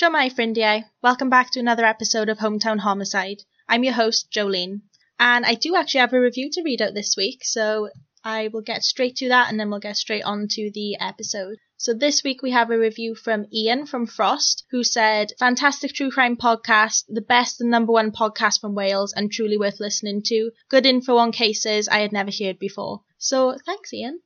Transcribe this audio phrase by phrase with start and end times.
[0.00, 3.42] Shomai Frindiai, welcome back to another episode of Hometown Homicide.
[3.68, 4.82] I'm your host, Jolene,
[5.18, 7.88] and I do actually have a review to read out this week, so
[8.22, 11.56] I will get straight to that and then we'll get straight on to the episode.
[11.78, 16.12] So this week we have a review from Ian from Frost, who said, Fantastic true
[16.12, 20.52] crime podcast, the best and number one podcast from Wales and truly worth listening to.
[20.68, 23.02] Good info on cases I had never heard before.
[23.18, 24.20] So thanks, Ian.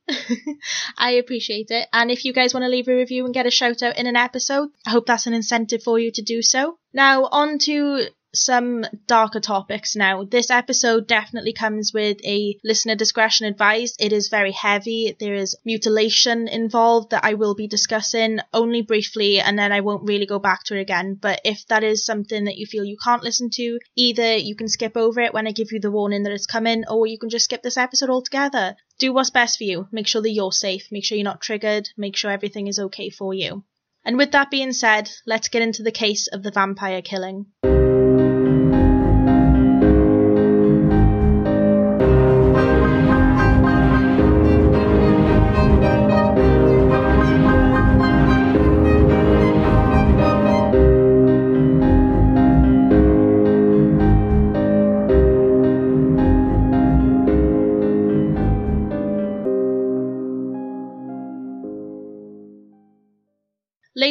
[0.98, 1.88] I appreciate it.
[1.93, 4.07] And if you guys want to leave a review and get a shout out in
[4.07, 6.79] an episode, I hope that's an incentive for you to do so.
[6.93, 10.25] Now on to some darker topics now.
[10.25, 13.96] This episode definitely comes with a listener discretion advised.
[14.00, 15.17] It is very heavy.
[15.18, 20.08] There is mutilation involved that I will be discussing only briefly and then I won't
[20.08, 21.18] really go back to it again.
[21.21, 24.69] But if that is something that you feel you can't listen to, either you can
[24.69, 27.30] skip over it when I give you the warning that it's coming or you can
[27.30, 28.77] just skip this episode altogether.
[28.99, 29.89] Do what's best for you.
[29.93, 30.89] Make sure that you're safe.
[30.91, 31.89] Make sure you're not triggered.
[31.96, 33.64] Make sure everything is okay for you.
[34.05, 37.47] And with that being said, let's get into the case of the vampire killing.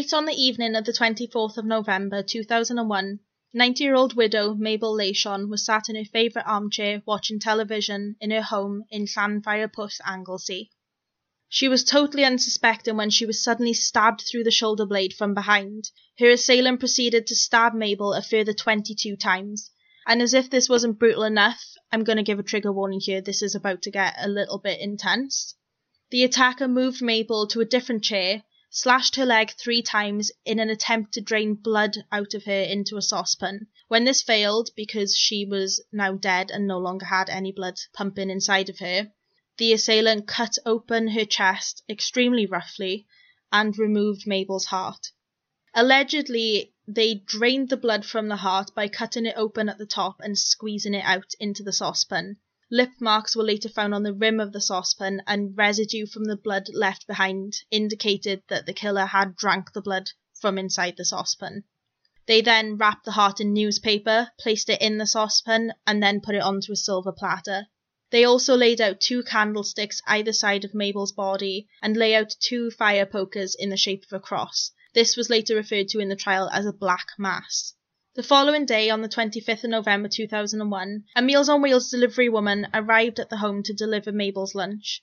[0.01, 3.19] Late on the evening of the 24th of November 2001,
[3.53, 8.31] 90 year old widow Mabel Leyshon was sat in her favourite armchair watching television in
[8.31, 10.71] her home in Llanfairpwll, Anglesey.
[11.49, 15.91] She was totally unsuspecting when she was suddenly stabbed through the shoulder blade from behind.
[16.17, 19.69] Her assailant proceeded to stab Mabel a further 22 times.
[20.07, 23.21] And as if this wasn't brutal enough, I'm going to give a trigger warning here,
[23.21, 25.53] this is about to get a little bit intense.
[26.09, 28.41] The attacker moved Mabel to a different chair
[28.73, 32.95] slashed her leg three times in an attempt to drain blood out of her into
[32.95, 33.67] a saucepan.
[33.89, 38.29] When this failed, because she was now dead and no longer had any blood pumping
[38.29, 39.11] inside of her,
[39.57, 43.05] the assailant cut open her chest extremely roughly
[43.51, 45.11] and removed Mabel's heart.
[45.73, 50.21] Allegedly, they drained the blood from the heart by cutting it open at the top
[50.21, 52.37] and squeezing it out into the saucepan.
[52.73, 56.37] Lip marks were later found on the rim of the saucepan, and residue from the
[56.37, 60.09] blood left behind indicated that the killer had drank the blood
[60.39, 61.65] from inside the saucepan.
[62.27, 66.33] They then wrapped the heart in newspaper, placed it in the saucepan, and then put
[66.33, 67.67] it onto a silver platter.
[68.09, 72.71] They also laid out two candlesticks either side of Mabel's body and lay out two
[72.71, 74.71] fire pokers in the shape of a cross.
[74.93, 77.73] This was later referred to in the trial as a black mass.
[78.13, 82.67] The following day, on the 25th of November 2001, a Meals on Wheels delivery woman
[82.73, 85.01] arrived at the home to deliver Mabel's lunch.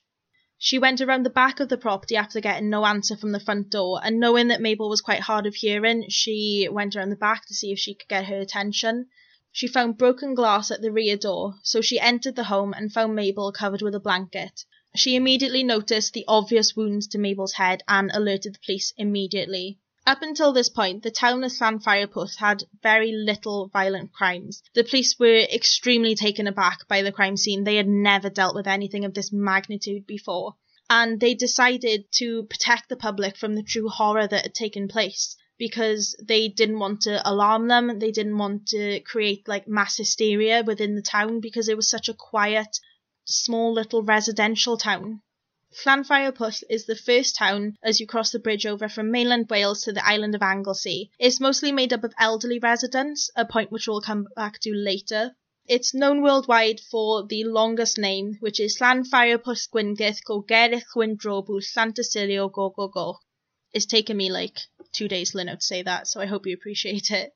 [0.59, 3.71] She went around the back of the property after getting no answer from the front
[3.71, 7.47] door, and knowing that Mabel was quite hard of hearing, she went around the back
[7.47, 9.07] to see if she could get her attention.
[9.51, 13.15] She found broken glass at the rear door, so she entered the home and found
[13.15, 14.65] Mabel covered with a blanket.
[14.95, 19.79] She immediately noticed the obvious wounds to Mabel's head and alerted the police immediately.
[20.09, 24.63] Up until this point, the town of Llanfairpwll had very little violent crimes.
[24.73, 27.63] The police were extremely taken aback by the crime scene.
[27.63, 30.55] They had never dealt with anything of this magnitude before.
[30.89, 35.37] And they decided to protect the public from the true horror that had taken place
[35.59, 37.99] because they didn't want to alarm them.
[37.99, 42.09] They didn't want to create like mass hysteria within the town because it was such
[42.09, 42.79] a quiet,
[43.25, 45.21] small little residential town.
[45.85, 49.93] Llanfairpwll is the first town as you cross the bridge over from mainland Wales to
[49.93, 51.11] the island of Anglesey.
[51.19, 55.35] It's mostly made up of elderly residents, a point which we'll come back to later.
[55.67, 62.51] It's known worldwide for the longest name, which is Llanfairpwll Gwyngyth go Gerich Gwyndrabu Llantysilio
[62.51, 63.19] go go go.
[63.71, 64.57] It's taken me like
[64.91, 67.31] two days, Lino, to say that, so I hope you appreciate it.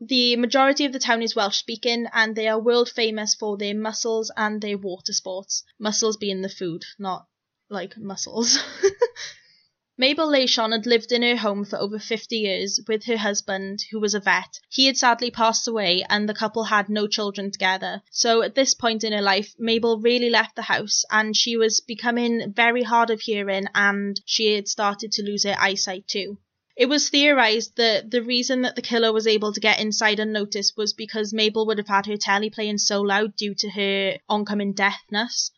[0.00, 3.74] The majority of the town is Welsh speaking and they are world famous for their
[3.74, 5.64] mussels and their water sports.
[5.76, 7.26] Mussels being the food, not
[7.68, 8.58] like mussels.
[9.98, 13.98] Mabel Leyshon had lived in her home for over 50 years with her husband, who
[13.98, 14.60] was a vet.
[14.68, 18.00] He had sadly passed away and the couple had no children together.
[18.12, 21.80] So at this point in her life, Mabel really left the house and she was
[21.80, 26.38] becoming very hard of hearing and she had started to lose her eyesight too.
[26.78, 30.76] It was theorized that the reason that the killer was able to get inside unnoticed
[30.76, 34.74] was because Mabel would have had her telly playing so loud due to her oncoming
[34.74, 35.50] deafness.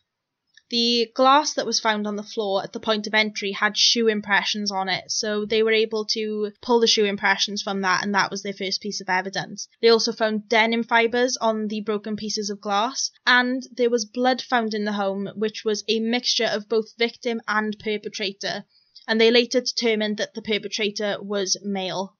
[0.71, 4.07] The glass that was found on the floor at the point of entry had shoe
[4.07, 8.15] impressions on it, so they were able to pull the shoe impressions from that, and
[8.15, 9.67] that was their first piece of evidence.
[9.79, 14.41] They also found denim fibres on the broken pieces of glass, and there was blood
[14.41, 18.65] found in the home, which was a mixture of both victim and perpetrator
[19.07, 22.15] and they later determined that the perpetrator was male.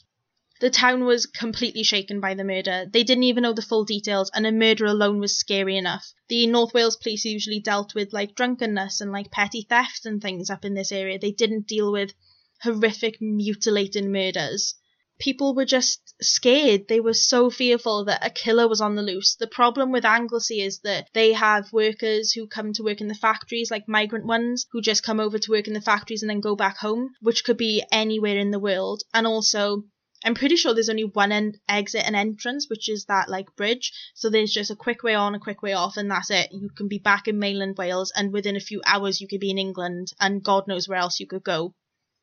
[0.62, 2.86] The town was completely shaken by the murder.
[2.88, 6.14] They didn't even know the full details, and a murder alone was scary enough.
[6.28, 10.52] The North Wales police usually dealt with like drunkenness and like petty thefts and things
[10.52, 11.18] up in this area.
[11.18, 12.14] They didn't deal with
[12.62, 14.76] horrific mutilating murders.
[15.20, 16.88] People were just scared.
[16.88, 19.36] They were so fearful that a killer was on the loose.
[19.36, 23.16] The problem with Anglesey is that they have workers who come to work in the
[23.16, 26.40] factories, like migrant ones, who just come over to work in the factories and then
[26.40, 29.04] go back home, which could be anywhere in the world.
[29.14, 29.84] And also,
[30.24, 33.92] I'm pretty sure there's only one en- exit and entrance, which is that like bridge.
[34.14, 36.50] So there's just a quick way on, a quick way off, and that's it.
[36.52, 39.50] You can be back in mainland Wales, and within a few hours you could be
[39.50, 41.74] in England, and God knows where else you could go.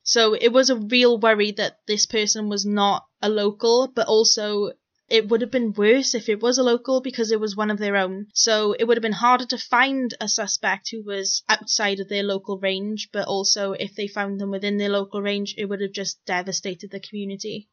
[0.09, 4.73] So it was a real worry that this person was not a local, but also
[5.07, 7.77] it would have been worse if it was a local because it was one of
[7.77, 8.29] their own.
[8.33, 12.23] So it would have been harder to find a suspect who was outside of their
[12.23, 15.93] local range, but also if they found them within their local range, it would have
[15.93, 17.69] just devastated the community.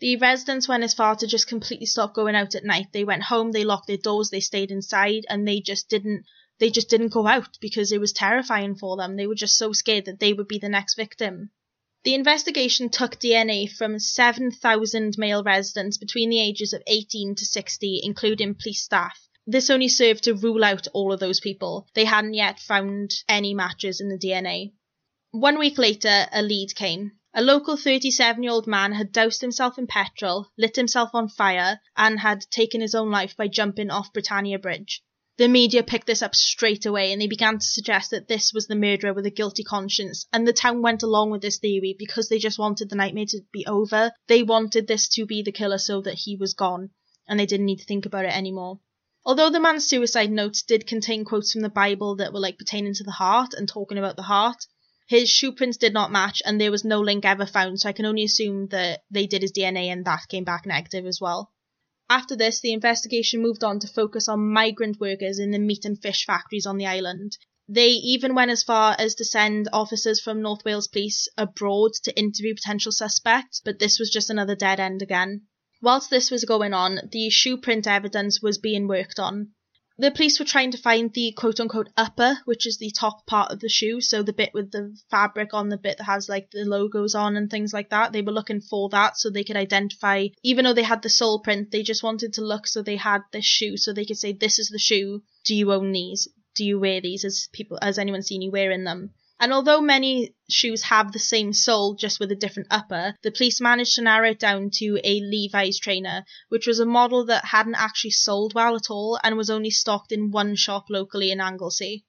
[0.00, 2.86] The residents went as far to just completely stop going out at night.
[2.94, 6.24] They went home, they locked their doors, they stayed inside, and they just didn't
[6.60, 9.16] they just didn't go out because it was terrifying for them.
[9.16, 11.50] They were just so scared that they would be the next victim.
[12.08, 18.00] The investigation took DNA from 7,000 male residents between the ages of 18 to 60,
[18.02, 19.28] including police staff.
[19.46, 21.86] This only served to rule out all of those people.
[21.92, 24.72] They hadn't yet found any matches in the DNA.
[25.32, 27.12] One week later, a lead came.
[27.34, 31.78] A local 37 year old man had doused himself in petrol, lit himself on fire,
[31.94, 35.02] and had taken his own life by jumping off Britannia Bridge.
[35.38, 38.66] The media picked this up straight away and they began to suggest that this was
[38.66, 40.26] the murderer with a guilty conscience.
[40.32, 43.42] And the town went along with this theory because they just wanted the nightmare to
[43.52, 44.10] be over.
[44.26, 46.90] They wanted this to be the killer so that he was gone
[47.28, 48.80] and they didn't need to think about it anymore.
[49.24, 52.94] Although the man's suicide notes did contain quotes from the Bible that were like pertaining
[52.94, 54.66] to the heart and talking about the heart,
[55.06, 57.92] his shoe prints did not match, and there was no link ever found, so I
[57.92, 61.52] can only assume that they did his DNA and that came back negative as well.
[62.10, 66.00] After this, the investigation moved on to focus on migrant workers in the meat and
[66.00, 67.36] fish factories on the island.
[67.68, 72.18] They even went as far as to send officers from North Wales Police abroad to
[72.18, 75.42] interview potential suspects, but this was just another dead end again.
[75.82, 79.52] Whilst this was going on, the shoe print evidence was being worked on
[80.00, 83.50] the police were trying to find the quote unquote upper, which is the top part
[83.50, 86.50] of the shoe, so the bit with the fabric on the bit that has like
[86.52, 88.12] the logos on and things like that.
[88.12, 91.40] They were looking for that so they could identify, even though they had the sole
[91.40, 94.32] print, they just wanted to look so they had this shoe so they could say,
[94.32, 95.22] This is the shoe.
[95.44, 96.28] Do you own these?
[96.54, 97.24] Do you wear these?
[97.24, 99.14] As people, has anyone seen you wearing them?
[99.40, 103.60] And although many shoes have the same sole just with a different upper, the police
[103.60, 107.76] managed to narrow it down to a Levi's trainer, which was a model that hadn't
[107.76, 112.04] actually sold well at all and was only stocked in one shop locally in Anglesey.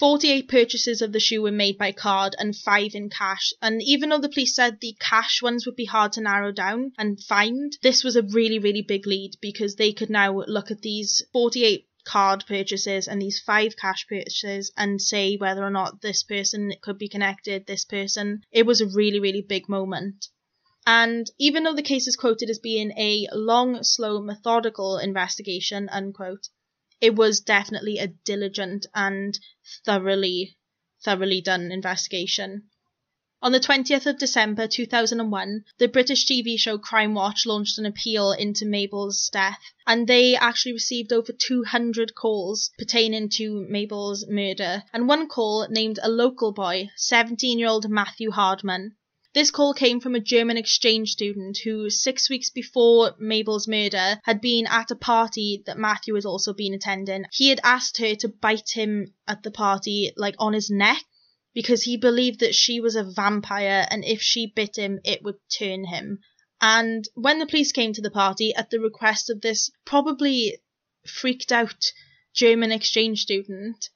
[0.00, 3.52] 48 purchases of the shoe were made by card and 5 in cash.
[3.62, 6.92] And even though the police said the cash ones would be hard to narrow down
[6.98, 10.82] and find, this was a really, really big lead because they could now look at
[10.82, 16.22] these 48 card purchases and these five cash purchases and say whether or not this
[16.22, 18.42] person could be connected, this person.
[18.52, 20.28] It was a really, really big moment.
[20.86, 26.48] And even though the case is quoted as being a long, slow, methodical investigation, unquote,
[27.00, 29.38] it was definitely a diligent and
[29.84, 30.58] thoroughly,
[31.02, 32.68] thoroughly done investigation.
[33.44, 38.64] On the 20th of December 2001, the British TV show Crimewatch launched an appeal into
[38.64, 44.82] Mabel's death, and they actually received over 200 calls pertaining to Mabel's murder.
[44.94, 48.96] And one call named a local boy, 17 year old Matthew Hardman.
[49.34, 54.40] This call came from a German exchange student who, six weeks before Mabel's murder, had
[54.40, 57.26] been at a party that Matthew had also been attending.
[57.30, 61.04] He had asked her to bite him at the party, like on his neck,
[61.54, 65.38] because he believed that she was a vampire and if she bit him, it would
[65.48, 66.18] turn him.
[66.60, 70.58] And when the police came to the party at the request of this probably
[71.06, 71.92] freaked out
[72.32, 73.88] German exchange student,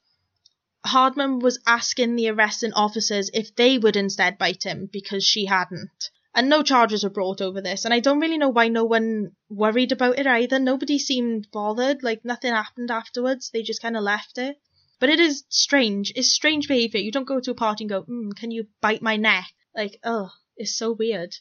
[0.85, 6.09] Hardman was asking the arresting officers if they would instead bite him because she hadn't.
[6.33, 9.31] And no charges were brought over this, and I don't really know why no one
[9.49, 10.59] worried about it either.
[10.59, 13.49] Nobody seemed bothered, like nothing happened afterwards.
[13.49, 14.57] They just kind of left it.
[14.99, 16.11] But it is strange.
[16.15, 16.99] It's strange behavior.
[16.99, 19.45] You don't go to a party and go, mm, can you bite my neck?
[19.73, 21.35] Like, oh, it's so weird.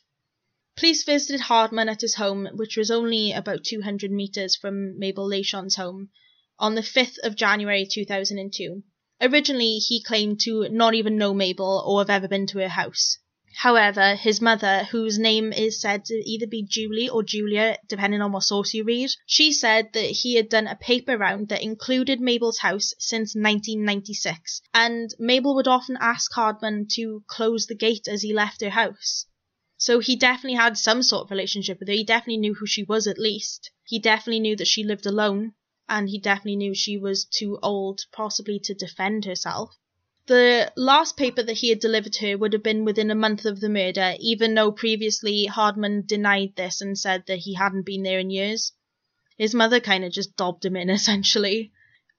[0.76, 5.74] Police visited Hardman at his home, which was only about 200 metres from Mabel Leyshon's
[5.74, 6.10] home,
[6.56, 8.84] on the 5th of January 2002.
[9.20, 13.18] Originally, he claimed to not even know Mabel or have ever been to her house.
[13.62, 18.30] However, his mother, whose name is said to either be Julie or Julia, depending on
[18.30, 22.20] what source you read, she said that he had done a paper round that included
[22.20, 28.22] Mabel's house since 1996, and Mabel would often ask Hardman to close the gate as
[28.22, 29.26] he left her house.
[29.76, 31.94] So he definitely had some sort of relationship with her.
[31.94, 33.72] He definitely knew who she was at least.
[33.84, 35.54] He definitely knew that she lived alone
[35.88, 39.76] and he definitely knew she was too old possibly to defend herself.
[40.28, 43.60] The last paper that he had delivered her would have been within a month of
[43.60, 48.18] the murder, even though previously Hardman denied this and said that he hadn't been there
[48.18, 48.72] in years.
[49.38, 51.72] His mother kind of just dobbed him in, essentially.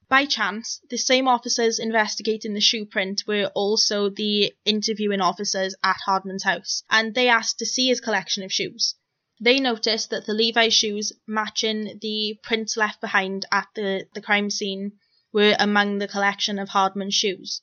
[0.08, 6.02] By chance, the same officers investigating the shoe print were also the interviewing officers at
[6.04, 8.96] Hardman's house, and they asked to see his collection of shoes.
[9.40, 14.50] They noticed that the Levi shoes matching the prints left behind at the, the crime
[14.50, 14.94] scene
[15.32, 17.62] were among the collection of Hardman's shoes.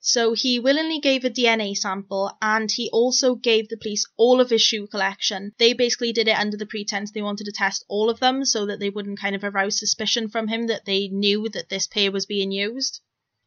[0.00, 4.50] So he willingly gave a DNA sample and he also gave the police all of
[4.50, 5.52] his shoe collection.
[5.58, 8.64] They basically did it under the pretense they wanted to test all of them so
[8.66, 12.12] that they wouldn't kind of arouse suspicion from him that they knew that this pair
[12.12, 13.00] was being used.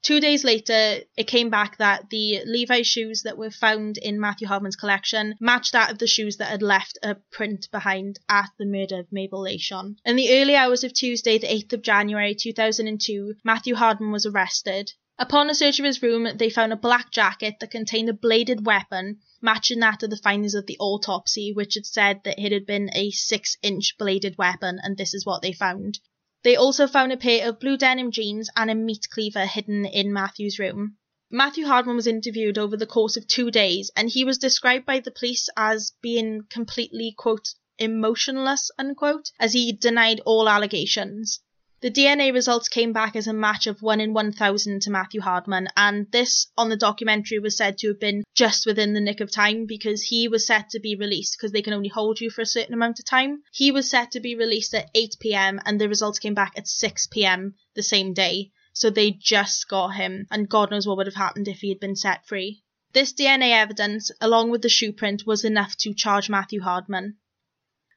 [0.04, 4.48] Two days later, it came back that the Levi shoes that were found in Matthew
[4.48, 8.66] Hardman's collection matched that of the shoes that had left a print behind at the
[8.66, 9.98] murder of Mabel Leyshon.
[10.04, 14.92] In the early hours of Tuesday, the 8th of January 2002, Matthew Hardman was arrested.
[15.22, 18.66] Upon a search of his room, they found a black jacket that contained a bladed
[18.66, 22.66] weapon, matching that of the findings of the autopsy, which had said that it had
[22.66, 26.00] been a six inch bladed weapon, and this is what they found.
[26.42, 30.12] They also found a pair of blue denim jeans and a meat cleaver hidden in
[30.12, 30.98] Matthew's room.
[31.30, 35.02] Matthew Hardman was interviewed over the course of two days, and he was described by
[35.02, 41.42] the police as being completely, quote, emotionless, unquote, as he denied all allegations.
[41.82, 45.68] The DNA results came back as a match of 1 in 1,000 to Matthew Hardman,
[45.76, 49.32] and this on the documentary was said to have been just within the nick of
[49.32, 52.42] time because he was set to be released because they can only hold you for
[52.42, 53.42] a certain amount of time.
[53.52, 56.68] He was set to be released at 8 pm, and the results came back at
[56.68, 58.52] 6 pm the same day.
[58.74, 61.80] So they just got him, and God knows what would have happened if he had
[61.80, 62.62] been set free.
[62.94, 67.18] This DNA evidence, along with the shoe print, was enough to charge Matthew Hardman.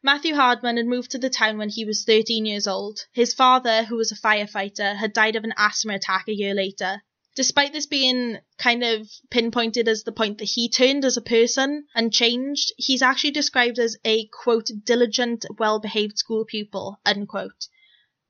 [0.07, 3.07] Matthew Hardman had moved to the town when he was 13 years old.
[3.13, 7.03] His father, who was a firefighter, had died of an asthma attack a year later.
[7.35, 11.87] Despite this being kind of pinpointed as the point that he turned as a person
[11.95, 17.69] and changed, he's actually described as a quote, diligent, well behaved school pupil, unquote.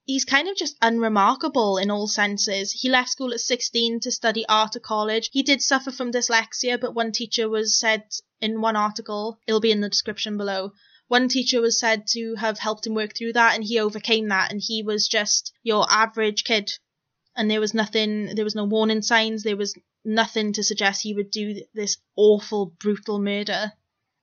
[0.05, 2.71] He's kind of just unremarkable in all senses.
[2.71, 5.29] He left school at 16 to study art at college.
[5.33, 8.05] He did suffer from dyslexia, but one teacher was said
[8.41, 10.71] in one article, it'll be in the description below,
[11.09, 14.51] one teacher was said to have helped him work through that and he overcame that
[14.51, 16.71] and he was just your average kid
[17.37, 21.15] and there was nothing there was no warning signs there was nothing to suggest he
[21.15, 23.73] would do this awful brutal murder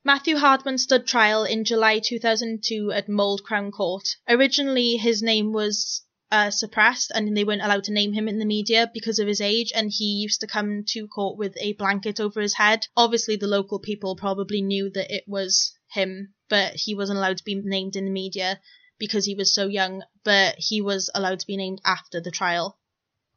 [0.04, 4.16] Matthew Hardman stood trial in July 2002 at Mold Crown Court.
[4.28, 8.46] Originally, his name was uh, suppressed and they weren't allowed to name him in the
[8.46, 12.20] media because of his age, and he used to come to court with a blanket
[12.20, 12.88] over his head.
[12.98, 17.46] Obviously, the local people probably knew that it was him but he wasn't allowed to
[17.46, 18.60] be named in the media
[19.00, 22.78] because he was so young, but he was allowed to be named after the trial.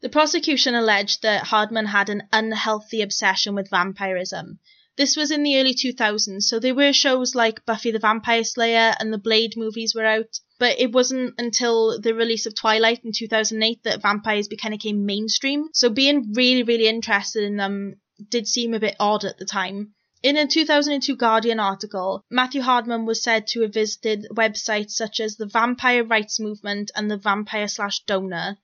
[0.00, 4.59] The prosecution alleged that Hardman had an unhealthy obsession with vampirism.
[4.97, 8.97] This was in the early 2000s, so there were shows like Buffy the Vampire Slayer
[8.99, 13.12] and the Blade movies were out, but it wasn't until the release of Twilight in
[13.12, 15.68] 2008 that vampires became mainstream.
[15.73, 19.94] So being really, really interested in them did seem a bit odd at the time.
[20.25, 25.37] In a 2002 Guardian article, Matthew Hardman was said to have visited websites such as
[25.37, 28.57] the Vampire Rights Movement and the Vampire slash Donor,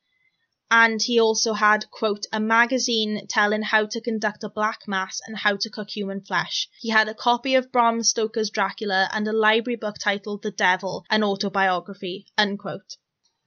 [0.70, 5.36] and he also had, quote, a magazine telling how to conduct a black mass and
[5.36, 6.66] how to cook human flesh.
[6.78, 11.04] He had a copy of Bram Stoker's Dracula and a library book titled The Devil,
[11.10, 12.96] an autobiography, unquote.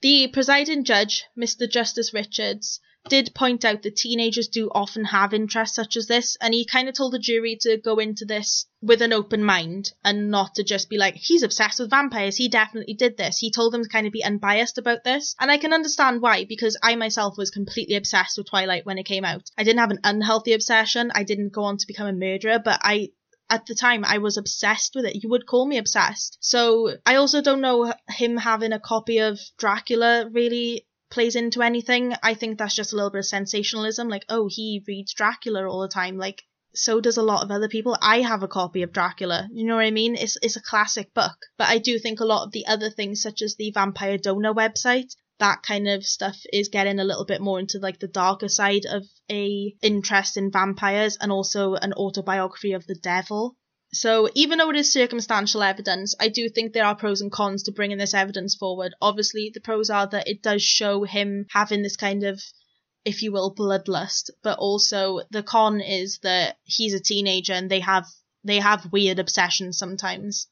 [0.04, 1.68] The presiding judge, Mr.
[1.68, 2.80] Justice Richards,
[3.10, 6.88] did point out that teenagers do often have interests such as this, and he kind
[6.88, 10.64] of told the jury to go into this with an open mind and not to
[10.64, 13.38] just be like, he's obsessed with vampires, he definitely did this.
[13.38, 16.46] He told them to kind of be unbiased about this, and I can understand why,
[16.46, 19.50] because I myself was completely obsessed with Twilight when it came out.
[19.58, 22.80] I didn't have an unhealthy obsession, I didn't go on to become a murderer, but
[22.82, 23.10] I
[23.50, 25.22] at the time I was obsessed with it.
[25.22, 26.38] You would call me obsessed.
[26.40, 32.14] So I also don't know him having a copy of Dracula really plays into anything.
[32.24, 34.10] I think that's just a little bit of sensationalism.
[34.10, 36.18] Like, oh, he reads Dracula all the time.
[36.18, 36.44] Like,
[36.74, 37.96] so does a lot of other people.
[38.02, 39.48] I have a copy of Dracula.
[39.52, 40.16] You know what I mean?
[40.16, 41.38] It's it's a classic book.
[41.58, 44.56] But I do think a lot of the other things, such as the Vampire Donor
[44.56, 48.48] website, that kind of stuff is getting a little bit more into like the darker
[48.48, 53.56] side of a interest in vampires and also an autobiography of the devil.
[53.94, 57.64] So even though it is circumstantial evidence, I do think there are pros and cons
[57.64, 58.96] to bringing this evidence forward.
[59.00, 62.42] Obviously, the pros are that it does show him having this kind of,
[63.06, 67.82] if you will, bloodlust, but also the con is that he's a teenager and they
[67.82, 68.08] have
[68.44, 70.48] they have weird obsessions sometimes.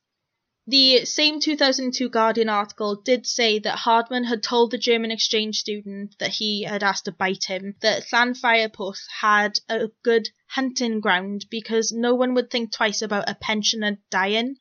[0.68, 6.16] The same 2002 Guardian article did say that Hardman had told the German exchange student
[6.20, 11.92] that he had asked to bite him that Llanfairpwll had a good hunting ground because
[11.92, 14.58] no one would think twice about a pensioner dying.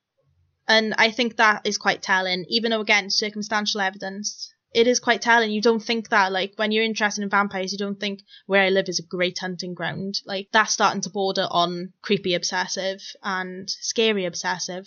[0.67, 4.55] And I think that is quite telling, even though, again, circumstantial evidence.
[4.73, 5.51] It is quite telling.
[5.51, 8.71] You don't think that, like, when you're interested in vampires, you don't think where I
[8.71, 10.21] live is a great hunting ground.
[10.25, 14.87] Like, that's starting to border on creepy obsessive and scary obsessive.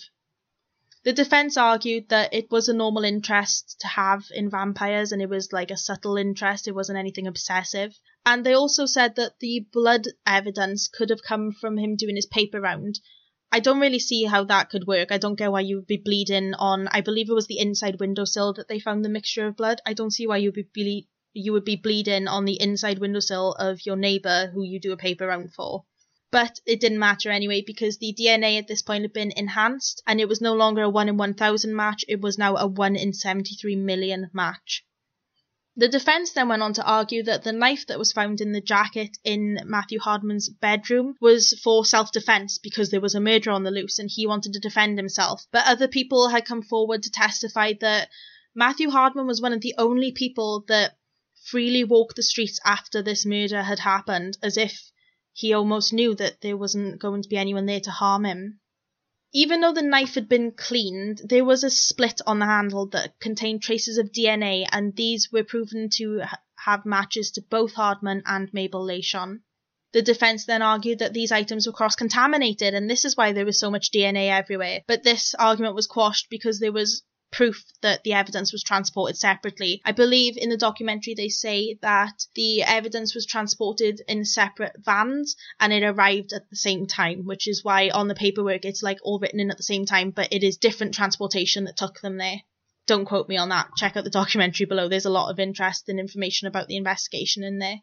[1.06, 5.28] The defense argued that it was a normal interest to have in vampires and it
[5.28, 8.00] was like a subtle interest, it wasn't anything obsessive.
[8.26, 12.26] And they also said that the blood evidence could have come from him doing his
[12.26, 13.02] paper round.
[13.52, 15.12] I don't really see how that could work.
[15.12, 18.00] I don't get why you would be bleeding on, I believe it was the inside
[18.00, 19.82] windowsill that they found the mixture of blood.
[19.86, 23.00] I don't see why you would be ble- you would be bleeding on the inside
[23.00, 25.84] windowsill of your neighbor who you do a paper round for.
[26.34, 30.20] But it didn't matter anyway because the DNA at this point had been enhanced and
[30.20, 33.14] it was no longer a 1 in 1000 match, it was now a 1 in
[33.14, 34.84] 73 million match.
[35.76, 38.62] The defense then went on to argue that the knife that was found in the
[38.62, 43.64] jacket in Matthew Hardman's bedroom was for self defense because there was a murder on
[43.64, 45.46] the loose and he wanted to defend himself.
[45.52, 48.10] But other people had come forward to testify that
[48.56, 50.98] Matthew Hardman was one of the only people that
[51.46, 54.92] freely walked the streets after this murder had happened, as if
[55.34, 58.60] he almost knew that there wasn't going to be anyone there to harm him.
[59.34, 63.20] Even though the knife had been cleaned, there was a split on the handle that
[63.20, 66.22] contained traces of DNA, and these were proven to
[66.66, 69.42] have matches to both Hardman and Mabel Leyshon.
[69.92, 73.46] The defense then argued that these items were cross contaminated, and this is why there
[73.46, 74.82] was so much DNA everywhere.
[74.88, 79.82] But this argument was quashed because there was proof that the evidence was transported separately.
[79.84, 85.36] I believe in the documentary they say that the evidence was transported in separate vans
[85.60, 89.00] and it arrived at the same time, which is why on the paperwork it's like
[89.04, 92.18] all written in at the same time, but it is different transportation that took them
[92.18, 92.42] there.
[92.86, 93.70] Don't quote me on that.
[93.78, 94.88] Check out the documentary below.
[94.88, 97.78] There's a lot of interest and information about the investigation in there.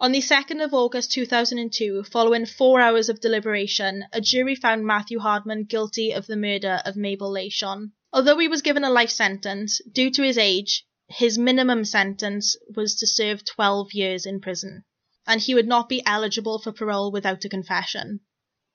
[0.00, 5.18] On the 2nd of August 2002, following four hours of deliberation, a jury found Matthew
[5.18, 7.92] Hardman guilty of the murder of Mabel Leyshon.
[8.12, 12.96] Although he was given a life sentence, due to his age, his minimum sentence was
[12.96, 14.84] to serve 12 years in prison,
[15.28, 18.20] and he would not be eligible for parole without a confession.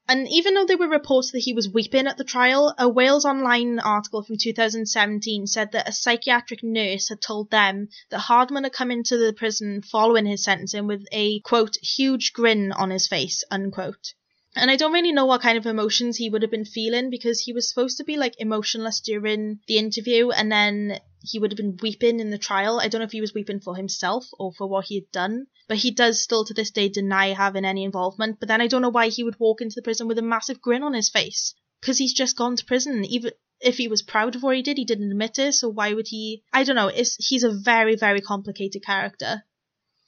[0.08, 3.26] And even though there were reports that he was weeping at the trial, a Wales
[3.26, 8.72] Online article from 2017 said that a psychiatric nurse had told them that Hardman had
[8.72, 13.44] come into the prison following his sentencing with a, quote, huge grin on his face,
[13.52, 14.14] unquote.
[14.56, 17.42] And I don't really know what kind of emotions he would have been feeling because
[17.42, 21.58] he was supposed to be like emotionless during the interview and then he would have
[21.58, 22.80] been weeping in the trial.
[22.80, 25.48] I don't know if he was weeping for himself or for what he had done,
[25.68, 28.40] but he does still to this day deny having any involvement.
[28.40, 30.62] But then I don't know why he would walk into the prison with a massive
[30.62, 33.04] grin on his face because he's just gone to prison.
[33.06, 35.54] Even if he was proud of what he did, he didn't admit it.
[35.54, 36.44] So why would he?
[36.54, 36.88] I don't know.
[36.88, 39.44] It's, he's a very, very complicated character.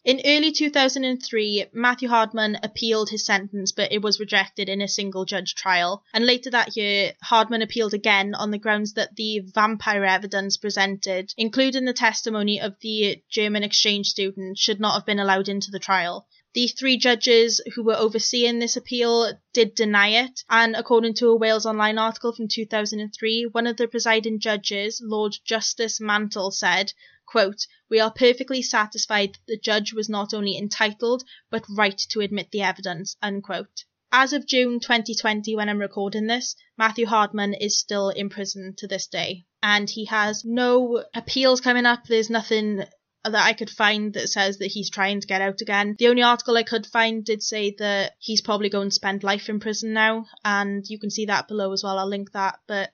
[0.08, 5.26] In early 2003, Matthew Hardman appealed his sentence, but it was rejected in a single
[5.26, 6.02] judge trial.
[6.14, 11.34] And later that year, Hardman appealed again on the grounds that the vampire evidence presented,
[11.36, 15.78] including the testimony of the German exchange student, should not have been allowed into the
[15.78, 16.26] trial.
[16.58, 21.36] The three judges who were overseeing this appeal did deny it, and according to a
[21.36, 26.94] Wales Online article from 2003, one of the presiding judges, Lord Justice Mantell, said,
[27.28, 32.22] quote, We are perfectly satisfied that the judge was not only entitled but right to
[32.22, 33.86] admit the evidence, unquote.
[34.12, 38.88] As of June 2020, when I'm recording this, Matthew Hardman is still in prison to
[38.88, 39.46] this day.
[39.62, 42.08] And he has no appeals coming up.
[42.08, 42.84] There's nothing
[43.30, 45.96] that I could find that says that he's trying to get out again.
[45.98, 49.50] The only article I could find did say that he's probably going to spend life
[49.50, 51.98] in prison now, and you can see that below as well.
[51.98, 52.60] I'll link that.
[52.68, 52.92] But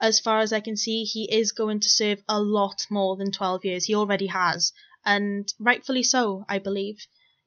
[0.00, 3.32] as far as I can see, he is going to serve a lot more than
[3.32, 3.84] 12 years.
[3.84, 4.72] He already has,
[5.04, 6.98] and rightfully so, I believe.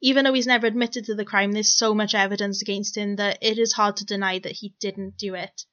[0.01, 3.39] Even though he's never admitted to the crime, there's so much evidence against him that
[3.41, 5.63] it is hard to deny that he didn't do it.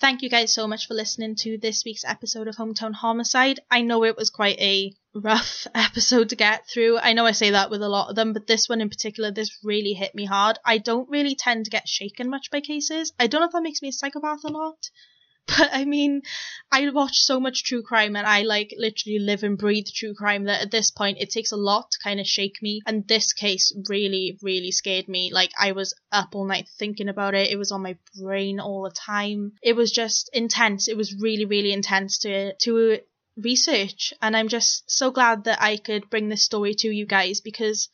[0.00, 3.58] Thank you guys so much for listening to this week's episode of Hometown Homicide.
[3.68, 6.98] I know it was quite a rough episode to get through.
[6.98, 9.30] I know I say that with a lot of them, but this one in particular,
[9.30, 10.58] this really hit me hard.
[10.64, 13.12] I don't really tend to get shaken much by cases.
[13.18, 14.90] I don't know if that makes me a psychopath or not,
[15.46, 16.22] but I mean,
[16.70, 20.44] I watch so much true crime and I like literally live and breathe true crime
[20.44, 22.82] that at this point it takes a lot to kind of shake me.
[22.86, 25.32] And this case really, really scared me.
[25.32, 27.50] Like I was up all night thinking about it.
[27.50, 29.52] It was on my brain all the time.
[29.62, 30.86] It was just intense.
[30.88, 33.00] It was really, really intense to, to
[33.42, 34.12] research.
[34.20, 37.88] And I'm just so glad that I could bring this story to you guys because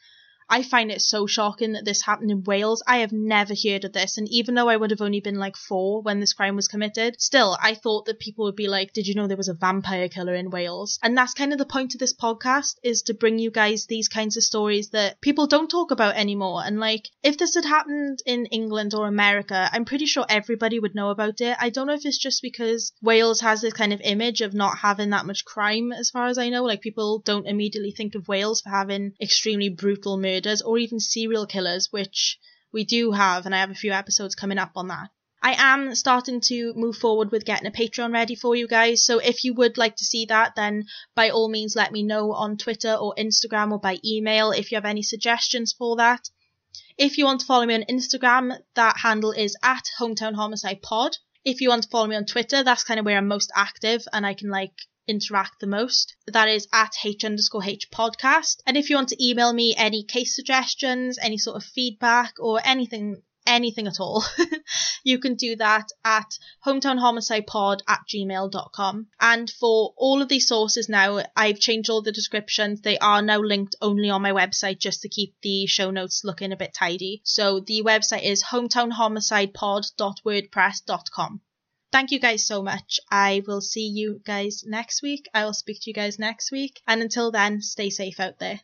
[0.49, 2.83] I find it so shocking that this happened in Wales.
[2.87, 4.19] I have never heard of this.
[4.19, 7.21] And even though I would have only been like four when this crime was committed,
[7.21, 10.09] still, I thought that people would be like, did you know there was a vampire
[10.09, 10.99] killer in Wales?
[11.03, 14.09] And that's kind of the point of this podcast is to bring you guys these
[14.09, 16.63] kinds of stories that people don't talk about anymore.
[16.65, 20.95] And like, if this had happened in England or America, I'm pretty sure everybody would
[20.95, 21.57] know about it.
[21.59, 24.79] I don't know if it's just because Wales has this kind of image of not
[24.79, 26.65] having that much crime, as far as I know.
[26.65, 30.99] Like, people don't immediately think of Wales for having extremely brutal murders murders or even
[30.99, 32.39] serial killers, which
[32.73, 35.11] we do have, and I have a few episodes coming up on that.
[35.47, 39.05] I am starting to move forward with getting a Patreon ready for you guys.
[39.05, 42.33] So if you would like to see that, then by all means let me know
[42.33, 46.31] on Twitter or Instagram or by email if you have any suggestions for that.
[46.97, 51.19] If you want to follow me on Instagram, that handle is at Hometown Homicide Pod.
[51.45, 54.03] If you want to follow me on Twitter, that's kind of where I'm most active
[54.13, 54.73] and I can like
[55.07, 56.17] interact the most.
[56.27, 58.61] That is at H underscore H podcast.
[58.67, 62.61] And if you want to email me any case suggestions, any sort of feedback or
[62.65, 64.25] anything anything at all,
[65.05, 69.07] you can do that at hometownhomicidepod at gmail.com.
[69.21, 72.81] And for all of these sources now, I've changed all the descriptions.
[72.81, 76.53] They are now linked only on my website just to keep the show notes looking
[76.53, 77.21] a bit tidy.
[77.25, 81.41] So the website is hometownhomicidepod.wordpress.com
[81.95, 82.99] thank you guys so much.
[83.09, 85.29] I will see you guys next week.
[85.33, 86.83] I will speak to you guys next week.
[86.89, 88.59] And until then, stay safe out there.